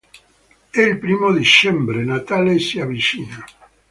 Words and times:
È 0.71 0.79
il 0.81 0.97
primo 0.97 1.31
dicembre, 1.31 2.03
Natale 2.03 2.57
si 2.57 2.79
avvicina. 2.79 3.45